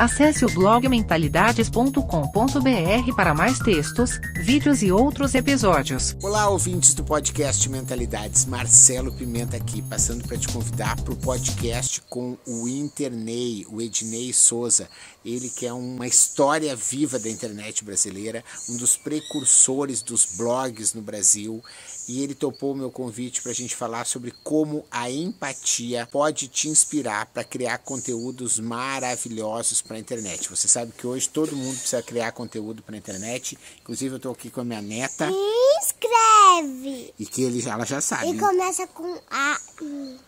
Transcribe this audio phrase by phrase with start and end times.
[0.00, 6.16] Acesse o blog mentalidades.com.br para mais textos, vídeos e outros episódios.
[6.22, 8.46] Olá, ouvintes do podcast Mentalidades.
[8.46, 14.32] Marcelo Pimenta aqui, passando para te convidar para o podcast com o Internei, o Ednei
[14.32, 14.88] Souza.
[15.22, 21.02] Ele que é uma história viva da internet brasileira, um dos precursores dos blogs no
[21.02, 21.62] Brasil.
[22.10, 26.48] E ele topou o meu convite para a gente falar sobre como a empatia pode
[26.48, 30.50] te inspirar para criar conteúdos maravilhosos para a internet.
[30.50, 33.56] Você sabe que hoje todo mundo precisa criar conteúdo para a internet.
[33.80, 35.30] Inclusive eu estou aqui com a minha neta.
[35.80, 37.14] Escreve.
[37.16, 38.30] E que ele, ela já sabe.
[38.30, 39.60] E começa com A.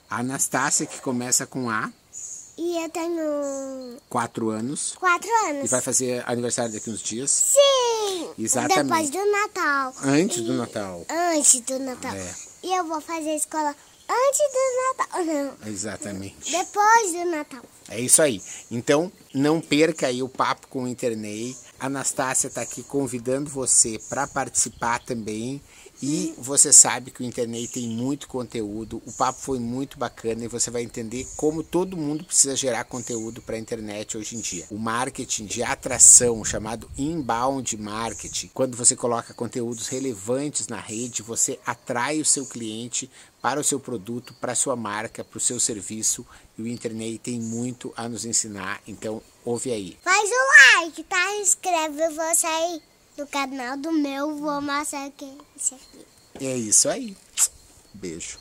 [0.09, 1.93] A Anastácia, que começa com A,
[2.59, 4.95] E eu tenho 4 anos.
[4.99, 5.71] quatro E anos.
[5.71, 7.31] vai fazer aniversário daqui uns dias.
[7.31, 8.31] Sim!
[8.39, 8.85] Exatamente.
[8.85, 9.95] Depois do Natal.
[10.05, 11.07] Antes do E- Natal.
[11.09, 12.15] Antes do Natal.
[12.15, 12.35] É.
[12.63, 13.75] E eu vou fazer escola
[14.09, 15.25] antes do Natal.
[15.25, 15.53] Não.
[15.73, 16.51] Exatamente.
[16.51, 17.63] Depois do Natal.
[17.89, 18.41] É isso aí.
[18.71, 21.57] Então, não perca aí o papo com o Internei.
[21.81, 25.61] A Anastácia está aqui convidando você para participar também.
[26.03, 29.01] E você sabe que o Internei tem muito conteúdo.
[29.07, 33.41] O papo foi muito bacana e você vai entender como todo mundo precisa gerar conteúdo
[33.41, 34.67] para a internet hoje em dia.
[34.69, 41.61] O marketing de atração, chamado inbound marketing, quando você coloca conteúdos relevantes na rede, você
[41.65, 43.09] atrai o seu cliente
[43.41, 46.27] para o seu produto, para a sua marca, para o seu serviço.
[46.59, 49.97] E o Internei tem muito a nos ensinar, então ouve aí.
[50.03, 51.37] Faz o like, tá?
[51.37, 54.37] Inscreve você aí no canal do meu.
[54.37, 56.45] Vou mostrar que é esse aqui.
[56.45, 57.17] É isso aí.
[57.95, 58.39] Beijo.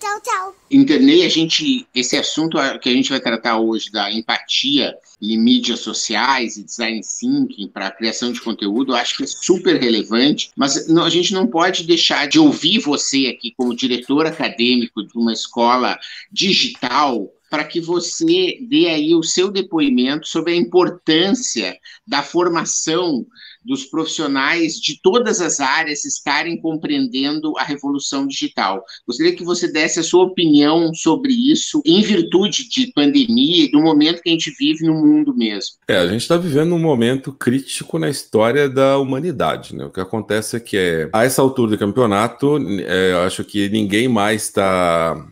[0.00, 0.56] Tchau, tchau.
[0.70, 5.80] Internei, a gente, esse assunto que a gente vai tratar hoje da empatia em mídias
[5.80, 10.52] sociais e design thinking para a criação de conteúdo, eu acho que é super relevante,
[10.54, 15.18] mas não- a gente não pode deixar de ouvir você aqui como diretor acadêmico de
[15.18, 15.98] uma escola
[16.30, 23.26] digital para que você dê aí o seu depoimento sobre a importância da formação
[23.68, 28.82] dos profissionais de todas as áreas estarem compreendendo a revolução digital.
[29.06, 33.82] Gostaria que você desse a sua opinião sobre isso, em virtude de pandemia e do
[33.82, 35.76] momento que a gente vive no mundo mesmo.
[35.86, 39.84] É, a gente está vivendo um momento crítico na história da humanidade, né?
[39.84, 42.56] O que acontece é que é, a essa altura do campeonato,
[42.86, 45.26] é, eu acho que ninguém mais está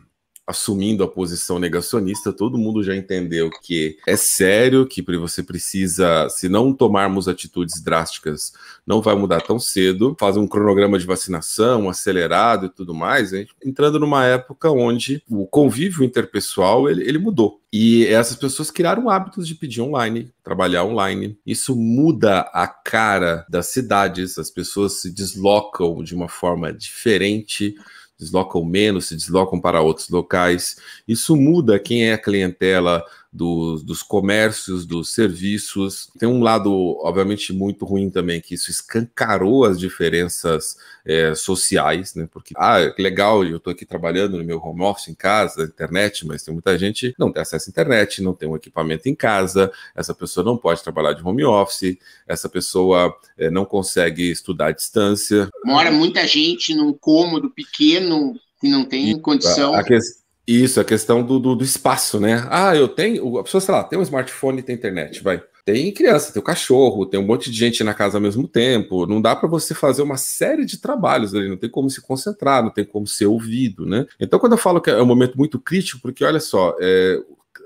[0.46, 6.48] assumindo a posição negacionista, todo mundo já entendeu que é sério, que você precisa, se
[6.48, 8.52] não tomarmos atitudes drásticas,
[8.86, 13.48] não vai mudar tão cedo, faz um cronograma de vacinação acelerado e tudo mais, hein?
[13.64, 17.60] entrando numa época onde o convívio interpessoal ele, ele mudou.
[17.72, 21.36] E essas pessoas criaram hábitos de pedir online, trabalhar online.
[21.44, 27.74] Isso muda a cara das cidades, as pessoas se deslocam de uma forma diferente
[28.19, 30.77] deslocam menos, se deslocam para outros locais.
[31.06, 33.04] Isso muda quem é a clientela
[33.36, 36.08] dos, dos comércios, dos serviços.
[36.19, 42.26] Tem um lado, obviamente, muito ruim também, que isso escancarou as diferenças é, sociais, né?
[42.32, 46.26] Porque, ah, que legal, eu estou aqui trabalhando no meu home office em casa, internet,
[46.26, 49.14] mas tem muita gente que não tem acesso à internet, não tem um equipamento em
[49.14, 54.68] casa, essa pessoa não pode trabalhar de home office, essa pessoa é, não consegue estudar
[54.68, 55.48] à distância.
[55.64, 59.74] Mora muita gente num cômodo pequeno que não tem E condição.
[59.74, 59.98] a que-
[60.46, 62.46] Isso, a questão do, do, do espaço, né?
[62.50, 63.38] Ah, eu tenho.
[63.38, 65.42] A pessoa, sei lá, tem um smartphone e tem internet, vai.
[65.64, 69.04] Tem criança, tem o cachorro, tem um monte de gente na casa ao mesmo tempo.
[69.04, 72.62] Não dá para você fazer uma série de trabalhos ali, não tem como se concentrar,
[72.62, 74.06] não tem como ser ouvido, né?
[74.20, 77.20] Então, quando eu falo que é um momento muito crítico, porque olha só, é,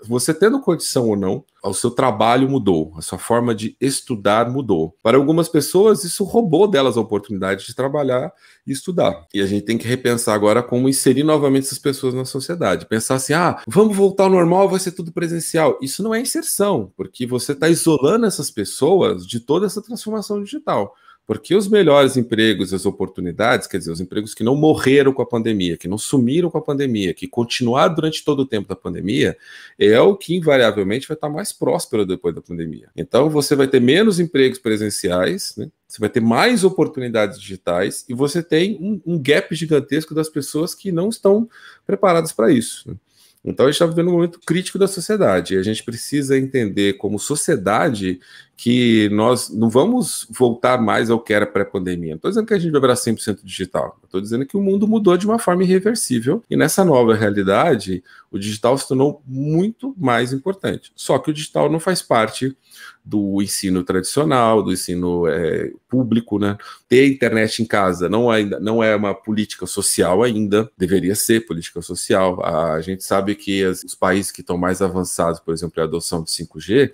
[0.07, 4.97] você tendo condição ou não, o seu trabalho mudou, a sua forma de estudar mudou.
[5.03, 8.33] Para algumas pessoas, isso roubou delas a oportunidade de trabalhar
[8.67, 9.27] e estudar.
[9.35, 12.87] E a gente tem que repensar agora como inserir novamente essas pessoas na sociedade.
[12.87, 15.79] Pensar assim, ah, vamos voltar ao normal, vai ser tudo presencial.
[15.83, 20.95] Isso não é inserção, porque você está isolando essas pessoas de toda essa transformação digital.
[21.31, 25.25] Porque os melhores empregos, as oportunidades, quer dizer, os empregos que não morreram com a
[25.25, 29.39] pandemia, que não sumiram com a pandemia, que continuaram durante todo o tempo da pandemia,
[29.79, 32.89] é o que invariavelmente vai estar mais próspero depois da pandemia.
[32.97, 35.71] Então você vai ter menos empregos presenciais, né?
[35.87, 40.75] você vai ter mais oportunidades digitais e você tem um, um gap gigantesco das pessoas
[40.75, 41.49] que não estão
[41.87, 42.91] preparadas para isso.
[42.91, 42.97] né?
[43.45, 46.95] Então a gente está vivendo um momento crítico da sociedade e a gente precisa entender
[46.95, 48.21] como sociedade
[48.63, 52.11] que nós não vamos voltar mais ao que era pré-pandemia.
[52.11, 53.99] Não estou dizendo que a gente vai virar 100% digital.
[54.05, 58.39] Estou dizendo que o mundo mudou de uma forma irreversível e nessa nova realidade, o
[58.39, 60.93] digital se tornou muito mais importante.
[60.95, 62.55] Só que o digital não faz parte
[63.03, 66.59] do ensino tradicional, do ensino é, público, né?
[66.87, 71.81] Ter internet em casa não é, não é uma política social ainda, deveria ser política
[71.81, 72.45] social.
[72.45, 76.23] A gente sabe que as, os países que estão mais avançados, por exemplo, a adoção
[76.23, 76.93] de 5G,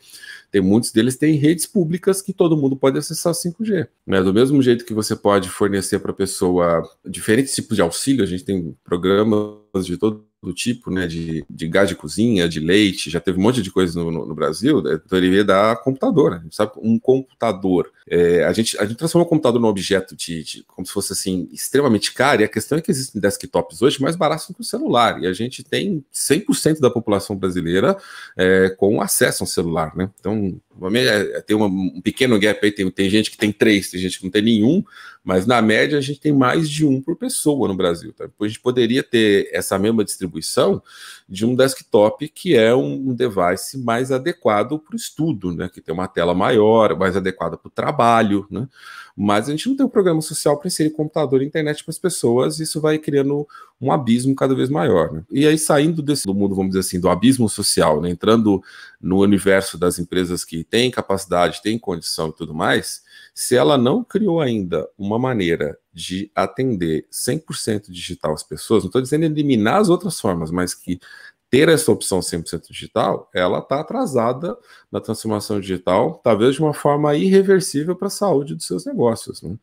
[0.57, 3.87] tem muitos deles têm redes públicas que todo mundo pode acessar 5G.
[4.07, 4.23] Né?
[4.23, 8.27] Do mesmo jeito que você pode fornecer para a pessoa diferentes tipos de auxílio, a
[8.27, 13.11] gente tem programas de todo do tipo, né, de, de gás de cozinha, de leite,
[13.11, 16.73] já teve um monte de coisa no, no, no Brasil, né, deriva da computadora, sabe?
[16.77, 17.91] Um computador.
[18.09, 21.13] É, a, gente, a gente transforma o computador num objeto de, de, como se fosse
[21.13, 24.61] assim, extremamente caro, e a questão é que existem desktops hoje mais baratos do que
[24.61, 27.97] o celular, e a gente tem 100% da população brasileira
[28.37, 30.11] é, com acesso a um celular, né?
[30.21, 30.61] Então,
[31.47, 34.25] tem uma, um pequeno gap aí, tem, tem gente que tem três, tem gente que
[34.25, 34.85] não tem nenhum,
[35.25, 38.13] mas na média a gente tem mais de um por pessoa no Brasil.
[38.13, 38.29] Tá?
[38.41, 40.83] A gente poderia ter essa mesma distribuição
[41.29, 45.69] de um desktop que é um, um device mais adequado para o estudo, né?
[45.69, 48.69] que tem uma tela maior, mais adequada para o trabalho, né?
[49.17, 51.99] Mas a gente não tem um programa social para inserir computador e internet para as
[51.99, 53.49] pessoas, isso vai criando
[53.81, 55.11] um abismo cada vez maior.
[55.11, 55.25] Né?
[55.31, 58.11] E aí, saindo desse do mundo, vamos dizer assim, do abismo social, né?
[58.11, 58.63] entrando
[59.01, 63.03] no universo das empresas que têm capacidade, têm condição e tudo mais,
[63.35, 69.01] se ela não criou ainda uma maneira de atender 100% digital as pessoas, não estou
[69.01, 71.01] dizendo eliminar as outras formas, mas que
[71.51, 74.57] ter essa opção 100% digital, ela está atrasada
[74.91, 79.43] na transformação digital, talvez de uma forma irreversível para a saúde dos seus negócios.
[79.43, 79.57] Né?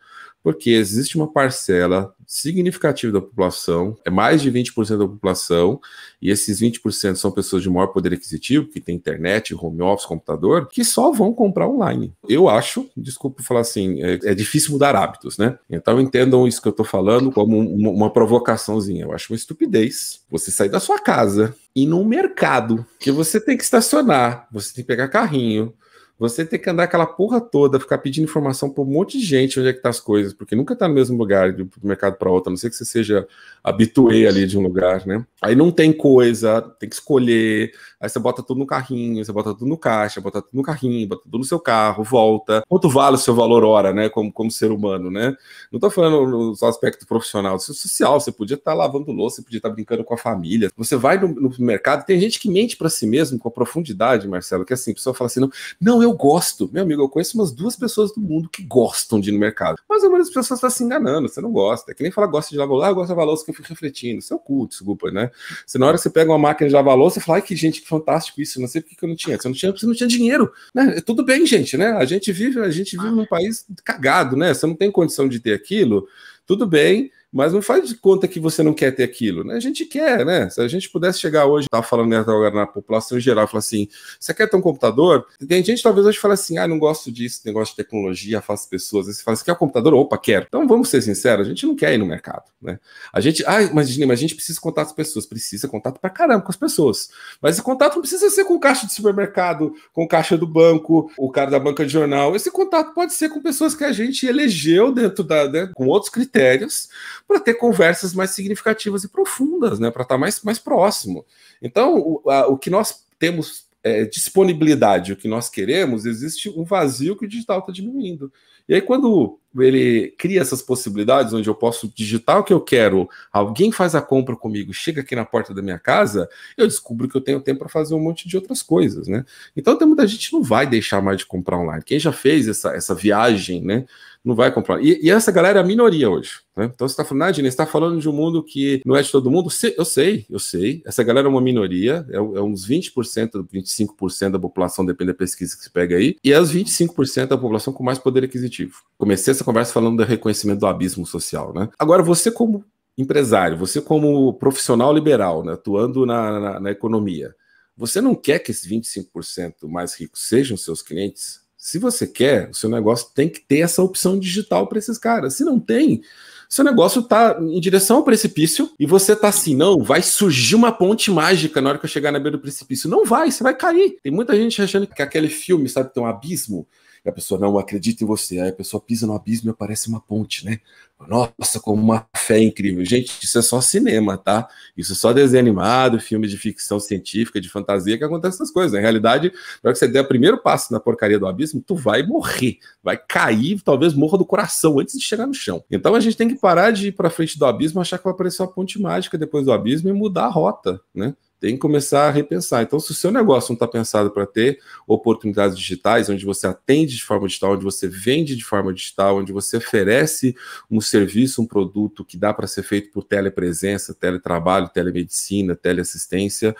[0.44, 5.80] Porque existe uma parcela significativa da população, é mais de 20% da população,
[6.22, 10.68] e esses 20% são pessoas de maior poder aquisitivo, que tem internet, home office, computador,
[10.68, 12.12] que só vão comprar online.
[12.28, 15.58] Eu acho, desculpa falar assim, é, é difícil mudar hábitos, né?
[15.70, 19.04] Então entendam isso que eu estou falando como uma, uma provocaçãozinha.
[19.04, 23.56] Eu acho uma estupidez você sair da sua casa e num mercado que você tem
[23.56, 25.74] que estacionar, você tem que pegar carrinho,
[26.18, 29.60] você ter que andar aquela porra toda, ficar pedindo informação para um monte de gente
[29.60, 32.30] onde é que tá as coisas, porque nunca tá no mesmo lugar um mercado para
[32.30, 33.28] outro, a não ser que você seja
[33.64, 35.26] habituê ali de um lugar, né?
[35.42, 39.54] Aí não tem coisa, tem que escolher, aí você bota tudo no carrinho, você bota
[39.54, 42.62] tudo no caixa, bota tudo no carrinho, bota tudo no seu carro, volta.
[42.68, 45.34] Quanto vale o seu valor hora, né, como, como ser humano, né?
[45.72, 49.42] Não tô falando no aspecto profissional, seu social, você podia estar tá lavando louça, você
[49.44, 50.70] podia estar tá brincando com a família.
[50.76, 54.28] Você vai no, no mercado, tem gente que mente para si mesmo com a profundidade,
[54.28, 56.70] Marcelo, que assim, a pessoa fala assim, não, não eu gosto.
[56.74, 59.80] Meu amigo, eu conheço umas duas pessoas do mundo que gostam de ir no mercado.
[59.90, 61.92] Mas a maioria das pessoas está se enganando, você não gosta.
[61.92, 63.56] É que nem fala gosta de lavar louça, ah, gosta de lavar louça que eu
[63.56, 64.22] fico refletindo.
[64.22, 65.32] Seu cu, desculpa, né?
[65.66, 67.56] Se na hora que você pega uma máquina de lavar louça, você fala, ai que
[67.56, 69.38] gente, que fantástico isso, não sei por que eu não tinha.
[69.38, 71.02] Você não tinha, você não tinha dinheiro, né?
[71.06, 71.92] Tudo bem, gente, né?
[71.92, 74.54] A gente vive, a gente vive num país cagado, né?
[74.54, 76.08] Você não tem condição de ter aquilo,
[76.46, 79.56] tudo bem mas não faz de conta que você não quer ter aquilo, né?
[79.56, 80.50] A gente quer, né?
[80.52, 83.88] Se a gente pudesse chegar hoje, tava falando agora na população em geral, falar assim:
[84.20, 85.26] você quer ter um computador?
[85.48, 89.08] Tem gente talvez hoje fala assim: ah, não gosto disso, negócio de tecnologia, faço pessoas.
[89.08, 89.96] Aí você fala assim: quer um computador?
[89.96, 90.46] Opa, quero.
[90.48, 92.80] Então vamos ser sinceros, a gente não quer ir no mercado, né?
[93.12, 96.12] A gente, ah, mas, mas a gente precisa contato com as pessoas, precisa contato pra
[96.12, 97.10] caramba com as pessoas.
[97.42, 101.32] Mas esse contato não precisa ser com caixa de supermercado, com caixa do banco, o
[101.32, 102.36] cara da banca de jornal.
[102.36, 106.12] Esse contato pode ser com pessoas que a gente elegeu dentro da, né, com outros
[106.12, 106.90] critérios
[107.28, 111.26] para ter conversas mais significativas e profundas, né, para estar tá mais, mais próximo.
[111.62, 116.64] Então, o, a, o que nós temos é, disponibilidade, o que nós queremos, existe um
[116.64, 118.32] vazio que o digital está diminuindo.
[118.68, 123.10] E aí, quando ele cria essas possibilidades, onde eu posso digitar o que eu quero,
[123.32, 127.16] alguém faz a compra comigo, chega aqui na porta da minha casa, eu descubro que
[127.16, 129.26] eu tenho tempo para fazer um monte de outras coisas, né?
[129.56, 131.84] Então, tem muita gente não vai deixar mais de comprar online.
[131.84, 133.86] Quem já fez essa, essa viagem, né?
[134.24, 134.82] Não vai comprar.
[134.82, 136.40] E, e, essa galera é a minoria hoje.
[136.56, 136.72] Né?
[136.74, 139.12] Então você está falando, ah, você está falando de um mundo que não é de
[139.12, 139.50] todo mundo?
[139.78, 140.82] Eu sei, eu sei.
[140.86, 145.58] Essa galera é uma minoria, é, é uns 20%, 25% da população, depende da pesquisa
[145.58, 148.82] que se pega aí, e é os 25% da população com mais poder aquisitivo.
[148.98, 151.54] Comecei essa conversa falando do reconhecimento do abismo social.
[151.54, 151.68] Né?
[151.78, 152.64] Agora, você como
[152.98, 157.36] empresário, você como profissional liberal, né, atuando na, na, na economia,
[157.76, 161.43] você não quer que esses 25% mais ricos sejam seus clientes?
[161.64, 165.36] Se você quer, o seu negócio tem que ter essa opção digital para esses caras.
[165.36, 166.02] Se não tem,
[166.50, 170.74] seu negócio está em direção ao precipício e você está assim, não, vai surgir uma
[170.74, 172.90] ponte mágica na hora que eu chegar na beira do precipício.
[172.90, 173.98] Não vai, você vai cair.
[174.04, 176.68] Tem muita gente achando que aquele filme, sabe, tem um abismo
[177.10, 178.40] a pessoa não acredita em você.
[178.40, 180.60] Aí a pessoa pisa no abismo e aparece uma ponte, né?
[181.08, 182.86] Nossa, como uma fé incrível.
[182.86, 184.48] Gente, isso é só cinema, tá?
[184.78, 188.72] Isso é só desenho animado, filme de ficção científica, de fantasia, que acontece essas coisas.
[188.72, 189.30] Na realidade,
[189.62, 192.58] na hora que você der o primeiro passo na porcaria do abismo, tu vai morrer.
[192.82, 195.64] Vai cair, talvez morra do coração antes de chegar no chão.
[195.70, 198.14] Então a gente tem que parar de ir para frente do abismo, achar que vai
[198.14, 201.14] aparecer uma ponte mágica depois do abismo e mudar a rota, né?
[201.44, 202.64] Tem que começar a repensar.
[202.64, 206.96] Então, se o seu negócio não está pensado para ter oportunidades digitais, onde você atende
[206.96, 210.38] de forma digital, onde você vende de forma digital, onde você oferece
[210.72, 216.56] um serviço, um produto que dá para ser feito por telepresença, teletrabalho, telemedicina, teleassistência,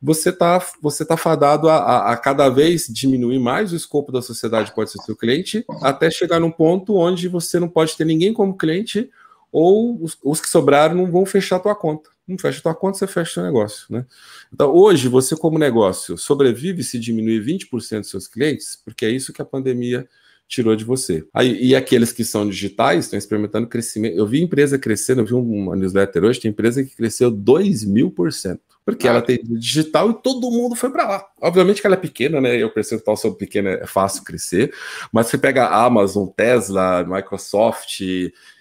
[0.00, 4.22] você está você tá fadado a, a, a, cada vez diminuir mais o escopo da
[4.22, 8.32] sociedade pode ser seu cliente, até chegar num ponto onde você não pode ter ninguém
[8.32, 9.10] como cliente,
[9.54, 12.98] ou os, os que sobraram não vão fechar a tua conta não fecha tua conta,
[12.98, 14.06] você fecha o seu negócio, né?
[14.52, 19.32] Então, hoje, você como negócio sobrevive se diminuir 20% dos seus clientes, porque é isso
[19.32, 20.08] que a pandemia
[20.48, 21.26] tirou de você.
[21.32, 24.16] Aí, e aqueles que são digitais estão experimentando crescimento.
[24.16, 28.10] Eu vi empresa crescendo, eu vi uma newsletter hoje, tem empresa que cresceu 2 mil
[28.10, 28.60] por cento.
[28.84, 29.12] Porque ah.
[29.12, 31.26] ela tem digital e todo mundo foi para lá.
[31.40, 32.56] Obviamente que ela é pequena, né?
[32.56, 34.74] Eu percentual sobre pequena é fácil crescer,
[35.10, 38.02] mas você pega a Amazon, Tesla, Microsoft,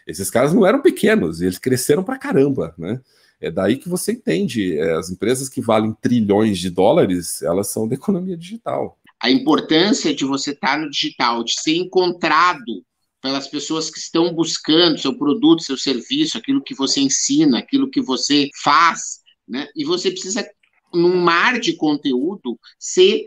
[0.07, 3.01] esses caras não eram pequenos, eles cresceram para caramba, né?
[3.39, 7.87] É daí que você entende, é, as empresas que valem trilhões de dólares, elas são
[7.87, 8.97] da economia digital.
[9.21, 12.85] A importância de você estar no digital, de ser encontrado
[13.21, 18.01] pelas pessoas que estão buscando seu produto, seu serviço, aquilo que você ensina, aquilo que
[18.01, 19.67] você faz, né?
[19.75, 20.45] E você precisa,
[20.93, 23.25] num mar de conteúdo, ser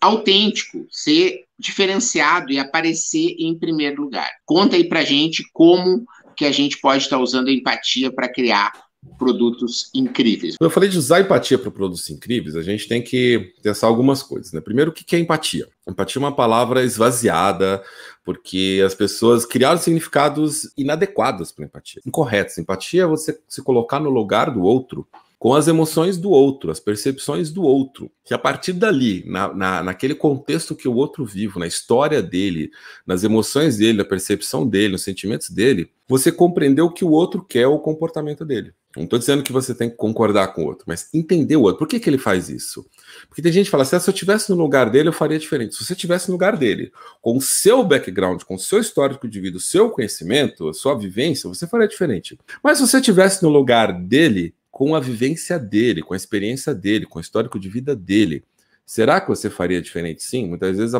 [0.00, 4.30] autêntico, ser diferenciado e aparecer em primeiro lugar.
[4.46, 6.04] Conta aí pra gente como
[6.36, 8.72] que a gente pode estar usando a empatia para criar
[9.16, 10.56] produtos incríveis.
[10.56, 14.22] Quando eu falei de usar empatia para produtos incríveis, a gente tem que pensar algumas
[14.22, 14.52] coisas.
[14.52, 14.60] Né?
[14.60, 15.68] Primeiro, o que é empatia?
[15.88, 17.82] Empatia é uma palavra esvaziada,
[18.24, 22.58] porque as pessoas criaram significados inadequados para empatia, incorretos.
[22.58, 25.06] Empatia é você se colocar no lugar do outro
[25.38, 28.10] com as emoções do outro, as percepções do outro.
[28.24, 32.70] Que a partir dali, na, na, naquele contexto que o outro vive, na história dele,
[33.06, 37.44] nas emoções dele, na percepção dele, nos sentimentos dele, você compreendeu o que o outro
[37.44, 38.72] quer, o comportamento dele.
[38.96, 41.78] Não estou dizendo que você tem que concordar com o outro, mas entender o outro.
[41.78, 42.84] Por que, que ele faz isso?
[43.28, 45.38] Porque tem gente que fala assim: ah, se eu estivesse no lugar dele, eu faria
[45.38, 45.76] diferente.
[45.76, 46.90] Se você estivesse no lugar dele,
[47.20, 50.98] com o seu background, com o seu histórico de vida, o seu conhecimento, a sua
[50.98, 52.36] vivência, você faria diferente.
[52.64, 57.04] Mas se você estivesse no lugar dele, com a vivência dele, com a experiência dele,
[57.04, 58.44] com o histórico de vida dele.
[58.86, 60.22] Será que você faria diferente?
[60.22, 60.94] Sim, muitas vezes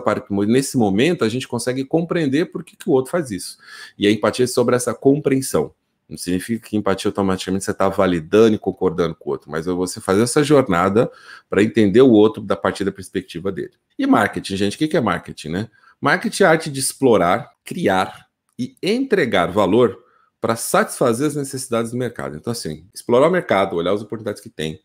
[0.49, 3.57] nesse momento a gente consegue compreender por que, que o outro faz isso.
[3.97, 5.73] E a empatia é sobre essa compreensão.
[6.09, 9.71] Não significa que empatia automaticamente você está validando e concordando com o outro, mas é
[9.71, 11.09] você fazer essa jornada
[11.49, 13.75] para entender o outro da partir da perspectiva dele.
[13.97, 15.71] E marketing, gente, o que é marketing, né?
[16.01, 18.27] Marketing é a arte de explorar, criar
[18.59, 20.08] e entregar valor
[20.41, 22.37] para satisfazer as necessidades do mercado.
[22.37, 24.81] Então, assim, explorar o mercado, olhar as oportunidades que tem,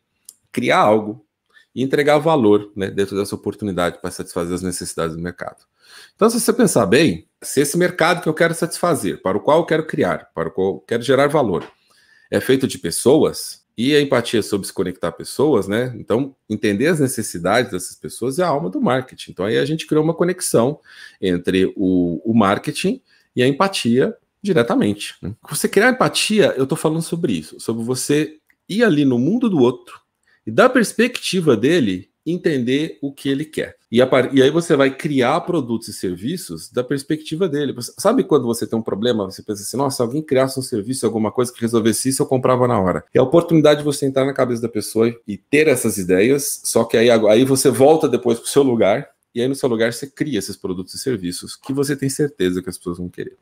[0.51, 1.25] criar algo
[1.75, 5.63] e entregar valor né, dentro dessa oportunidade para satisfazer as necessidades do mercado.
[6.15, 9.59] Então, se você pensar bem, se esse mercado que eu quero satisfazer, para o qual
[9.59, 11.63] eu quero criar, para o qual eu quero gerar valor,
[12.31, 15.93] é feito de pessoas, e a empatia é sobre se conectar pessoas, né?
[15.97, 19.31] Então, entender as necessidades dessas pessoas é a alma do marketing.
[19.31, 20.79] Então, aí a gente criou uma conexão
[21.19, 23.01] entre o, o marketing
[23.35, 25.15] e a empatia diretamente.
[25.21, 25.33] Né?
[25.49, 28.35] Você criar empatia, eu estou falando sobre isso, sobre você
[28.67, 29.99] ir ali no mundo do outro
[30.45, 33.75] e da perspectiva dele entender o que ele quer.
[33.91, 37.73] E, e, aí você vai criar produtos e serviços da perspectiva dele.
[37.73, 40.63] Você, sabe quando você tem um problema, você pensa assim, nossa, se alguém criasse um
[40.63, 43.03] serviço, alguma coisa que resolvesse isso, eu comprava na hora.
[43.13, 46.85] É a oportunidade de você entrar na cabeça da pessoa e ter essas ideias, só
[46.85, 49.91] que aí, aí você volta depois para o seu lugar e aí no seu lugar
[49.91, 53.35] você cria esses produtos e serviços que você tem certeza que as pessoas vão querer.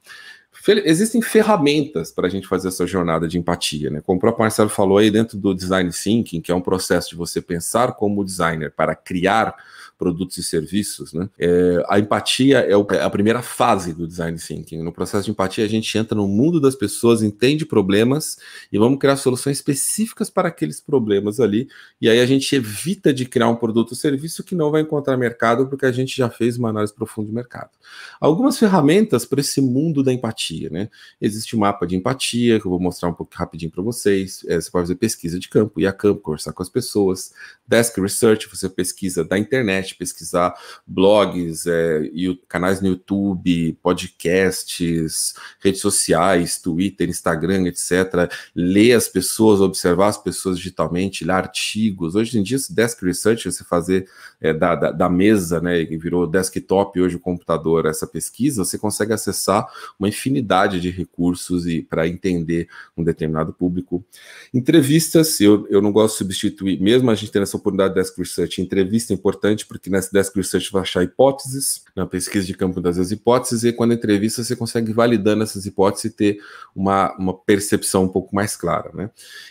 [0.85, 4.01] Existem ferramentas para a gente fazer essa jornada de empatia, né?
[4.01, 7.15] Como o próprio Marcelo falou aí dentro do design thinking, que é um processo de
[7.15, 9.55] você pensar como designer para criar
[10.01, 11.29] produtos e serviços, né?
[11.37, 14.81] É, a empatia é, o, é, a primeira fase do design thinking.
[14.81, 18.39] No processo de empatia, a gente entra no mundo das pessoas, entende problemas
[18.71, 21.69] e vamos criar soluções específicas para aqueles problemas ali.
[22.01, 25.15] E aí a gente evita de criar um produto ou serviço que não vai encontrar
[25.17, 27.69] mercado, porque a gente já fez uma análise profunda de mercado.
[28.19, 30.89] Algumas ferramentas para esse mundo da empatia, né?
[31.21, 34.43] Existe o um mapa de empatia, que eu vou mostrar um pouco rapidinho para vocês.
[34.47, 37.33] É, você pode fazer pesquisa de campo, ir a campo, conversar com as pessoas.
[37.67, 40.53] Desk Research, você pesquisa da internet pesquisar
[40.85, 42.09] blogs, é,
[42.47, 48.31] canais no YouTube, podcasts, redes sociais, Twitter, Instagram, etc.
[48.55, 52.15] Ler as pessoas, observar as pessoas digitalmente, ler artigos.
[52.15, 54.07] Hoje em dia, esse desk research, você fazer
[54.39, 58.77] é, da, da, da, mesa, né, que virou desktop hoje o computador, essa pesquisa, você
[58.77, 59.67] consegue acessar
[59.99, 62.67] uma infinidade de recursos e para entender
[62.97, 64.03] um determinado público.
[64.53, 68.17] Entrevistas, eu, eu não gosto de substituir, mesmo a gente tendo essa oportunidade de desk
[68.17, 72.79] research, entrevista é importante, porque nessa desk research vai achar hipóteses, na pesquisa de campo
[72.79, 76.37] das hipóteses, e quando entrevista você consegue validando essas hipóteses e ter
[76.75, 79.09] uma, uma percepção um pouco mais clara, né?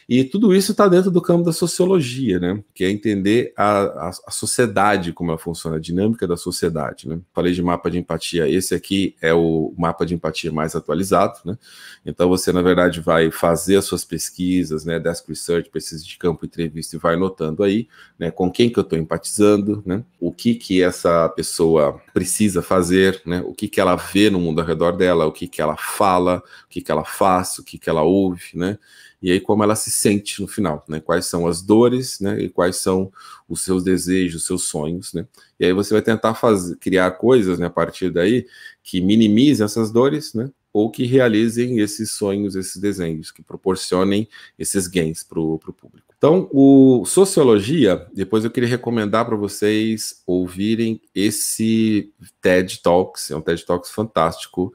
[0.09, 2.63] E tudo isso está dentro do campo da sociologia, né?
[2.75, 7.19] Que é entender a, a, a sociedade, como ela funciona, a dinâmica da sociedade, né?
[7.33, 11.59] Falei de mapa de empatia, esse aqui é o mapa de empatia mais atualizado, né?
[12.05, 14.99] Então você, na verdade, vai fazer as suas pesquisas, né?
[14.99, 18.31] Desk Research, pesquisa de campo, entrevista, e vai anotando aí, né?
[18.31, 20.03] Com quem que eu estou empatizando, né?
[20.21, 23.43] O que que essa pessoa precisa fazer, né?
[23.45, 26.43] O que que ela vê no mundo ao redor dela, o que que ela fala,
[26.67, 28.79] o que que ela faz, o que que ela ouve, né?
[29.23, 30.99] e aí como ela se sente no final, né?
[31.01, 32.41] Quais são as dores, né?
[32.41, 33.13] E quais são
[33.49, 35.27] os seus desejos, os seus sonhos, né?
[35.59, 37.67] E aí você vai tentar fazer, criar coisas, né?
[37.67, 38.47] A partir daí
[38.83, 40.51] que minimizem essas dores, né?
[40.73, 46.11] Ou que realizem esses sonhos, esses desenhos, que proporcionem esses gains para o público.
[46.17, 52.13] Então, o Sociologia, depois eu queria recomendar para vocês ouvirem esse
[52.43, 54.75] TED Talks, é um TED Talks fantástico,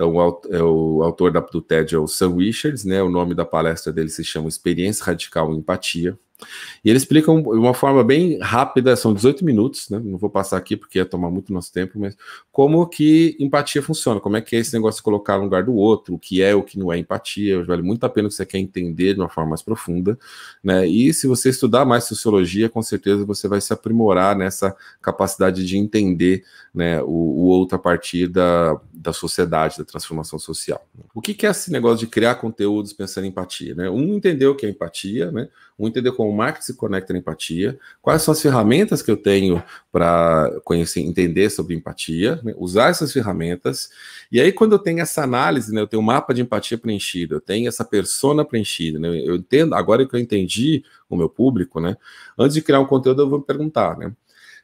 [0.00, 3.02] então, o, é o autor da, do TED é o Sam Richards, né?
[3.02, 6.18] O nome da palestra dele se chama Experiência Radical em Empatia.
[6.84, 10.00] E ele explica de uma forma bem rápida, são 18 minutos, né?
[10.02, 12.16] Não vou passar aqui porque ia tomar muito nosso tempo, mas
[12.50, 15.74] como que empatia funciona, como é que é esse negócio de colocar no lugar do
[15.74, 18.46] outro, o que é o que não é empatia, vale muito a pena que você
[18.46, 20.18] quer entender de uma forma mais profunda,
[20.62, 20.86] né?
[20.86, 25.76] E se você estudar mais sociologia, com certeza você vai se aprimorar nessa capacidade de
[25.76, 26.44] entender
[26.74, 30.86] né, o, o outro a partir da, da sociedade, da transformação social.
[31.14, 33.74] O que, que é esse negócio de criar conteúdos pensando em empatia?
[33.74, 33.90] Né?
[33.90, 35.48] Um entendeu o que é empatia, né?
[35.80, 39.16] Um entender como o marketing se conecta na empatia, quais são as ferramentas que eu
[39.16, 42.54] tenho para conhecer, entender sobre empatia, né?
[42.58, 43.90] usar essas ferramentas,
[44.30, 47.36] e aí quando eu tenho essa análise, né, eu tenho um mapa de empatia preenchido,
[47.36, 51.80] eu tenho essa persona preenchida, né, eu entendo, agora que eu entendi o meu público,
[51.80, 51.96] né,
[52.38, 54.12] antes de criar um conteúdo eu vou me perguntar, né,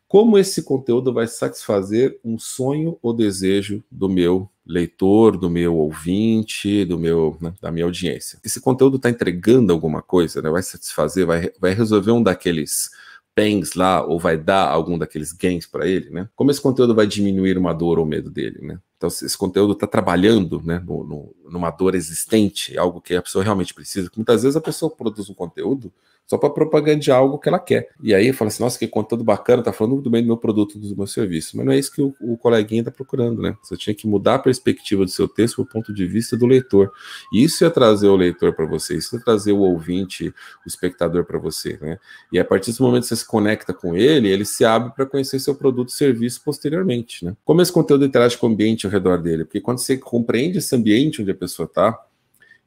[0.09, 6.85] como esse conteúdo vai satisfazer um sonho ou desejo do meu leitor, do meu ouvinte,
[6.85, 8.39] do meu, né, da minha audiência.
[8.45, 10.51] Esse conteúdo está entregando alguma coisa, né?
[10.51, 12.91] vai satisfazer, vai, vai resolver um daqueles
[13.35, 16.27] pains lá, ou vai dar algum daqueles gains para ele, né?
[16.35, 18.79] Como esse conteúdo vai diminuir uma dor ou medo dele, né?
[18.97, 23.45] Então, esse conteúdo está trabalhando né, no, no, numa dor existente, algo que a pessoa
[23.45, 24.11] realmente precisa.
[24.17, 25.93] Muitas vezes a pessoa produz um conteúdo
[26.27, 27.89] só para propagandear algo que ela quer.
[28.03, 30.79] E aí fala assim, nossa, que conteúdo bacana, tá falando muito bem do meu produto,
[30.79, 31.57] do meu serviço.
[31.57, 33.57] Mas não é isso que o, o coleguinha está procurando, né?
[33.63, 36.91] Você tinha que mudar a perspectiva do seu texto do ponto de vista do leitor.
[37.33, 40.29] E isso é trazer o leitor para você, isso é trazer o ouvinte,
[40.65, 41.99] o espectador para você, né?
[42.33, 45.07] E a partir desse momento que você se conecta com ele, ele se abre para
[45.07, 47.37] conhecer seu produto e serviço posteriormente, né?
[47.45, 49.45] Como esse conteúdo interage com o ambiente ao redor dele?
[49.45, 51.99] Porque quando você compreende esse ambiente onde a pessoa está,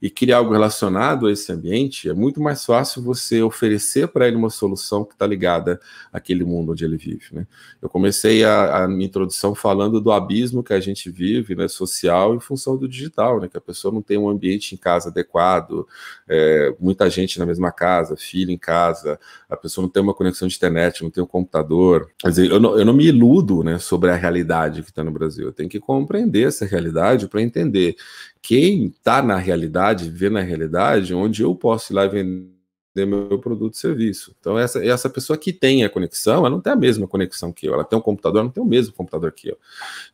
[0.01, 4.37] e criar algo relacionado a esse ambiente, é muito mais fácil você oferecer para ele
[4.37, 5.79] uma solução que está ligada
[6.11, 7.25] àquele mundo onde ele vive.
[7.33, 7.45] Né?
[7.81, 12.33] Eu comecei a, a, minha introdução falando do abismo que a gente vive, né, social,
[12.33, 15.85] em função do digital, né, que a pessoa não tem um ambiente em casa adequado,
[16.27, 20.47] é, muita gente na mesma casa, filho em casa, a pessoa não tem uma conexão
[20.47, 22.09] de internet, não tem um computador.
[22.19, 25.11] Quer dizer, eu não, eu não me iludo né, sobre a realidade que está no
[25.11, 27.97] Brasil, eu tenho que compreender essa realidade para entender
[28.41, 32.59] quem está na realidade, vê na realidade, onde eu posso ir lá e vender
[33.05, 34.35] meu produto e serviço.
[34.39, 37.67] Então, essa, essa pessoa que tem a conexão, ela não tem a mesma conexão que
[37.67, 37.73] eu.
[37.73, 39.57] Ela tem um computador, ela não tem o mesmo computador que eu.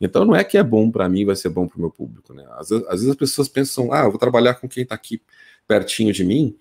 [0.00, 2.34] Então, não é que é bom para mim, vai ser bom para o meu público.
[2.34, 2.46] Né?
[2.52, 5.20] Às, às, vezes as pessoas pensam, ah, eu vou trabalhar com quem está aqui
[5.66, 6.56] pertinho de mim,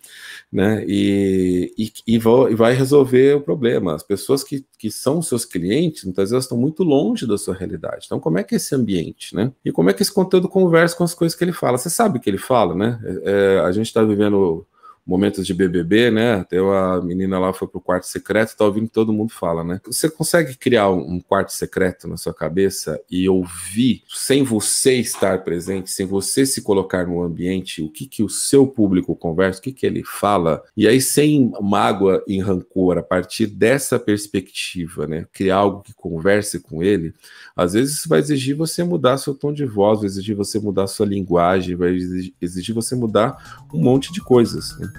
[0.52, 0.84] né?
[0.88, 3.96] E, e, e, vou, e, vai resolver o problema.
[3.96, 8.06] As pessoas que, que são seus clientes, muitas vezes estão muito longe da sua realidade.
[8.06, 9.52] Então, como é que é esse ambiente, né?
[9.64, 11.78] E como é que esse conteúdo conversa com as coisas que ele fala?
[11.78, 13.00] Você sabe o que ele fala, né?
[13.24, 14.66] É, a gente está vivendo
[15.06, 16.34] momentos de BBB, né?
[16.36, 19.80] Até a menina lá foi pro quarto secreto, tá ouvindo todo mundo fala, né?
[19.86, 25.92] Você consegue criar um quarto secreto na sua cabeça e ouvir, sem você estar presente,
[25.92, 29.72] sem você se colocar no ambiente, o que que o seu público conversa, o que
[29.72, 35.28] que ele fala, e aí sem mágoa e rancor, a partir dessa perspectiva, né?
[35.32, 37.14] Criar algo que converse com ele,
[37.56, 40.88] às vezes isso vai exigir você mudar seu tom de voz, vai exigir você mudar
[40.88, 41.96] sua linguagem, vai
[42.42, 44.95] exigir você mudar um monte de coisas, né?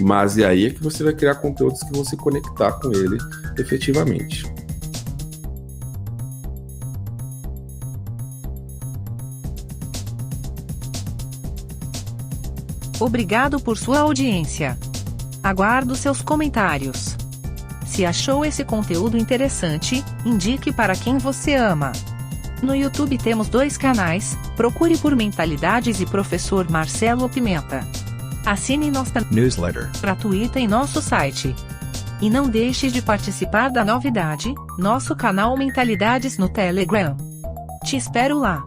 [0.00, 3.18] Mas e aí é que você vai criar conteúdos que vão se conectar com ele
[3.58, 4.44] efetivamente.
[12.98, 14.78] Obrigado por sua audiência.
[15.42, 17.16] Aguardo seus comentários.
[17.84, 21.92] Se achou esse conteúdo interessante, indique para quem você ama.
[22.62, 27.86] No YouTube temos dois canais, procure por Mentalidades e Professor Marcelo Pimenta.
[28.46, 31.54] Assine nossa newsletter gratuita em nosso site.
[32.20, 37.16] E não deixe de participar da novidade, nosso canal Mentalidades no Telegram.
[37.84, 38.62] Te espero lá.